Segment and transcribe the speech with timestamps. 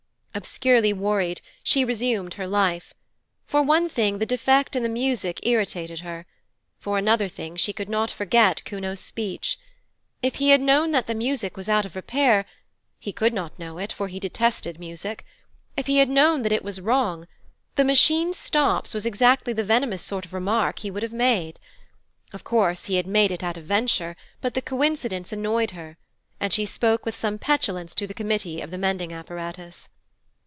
[0.33, 2.93] Obscurely worried, she resumed her life.
[3.47, 6.25] For one thing, the defect in the music irritated her.
[6.79, 9.59] For another thing, she could not forget Kuno's speech.
[10.23, 12.45] If he had known that the music was out of repair
[12.97, 15.25] he could not know it, for he detested music
[15.75, 17.27] if he had known that it was wrong,
[17.75, 21.59] 'the Machine stops' was exactly the venomous sort of remark he would have made.
[22.31, 25.97] Of course he had made it at a venture, but the coincidence annoyed her,
[26.39, 29.89] and she spoke with some petulance to the Committee of the Mending Apparatus.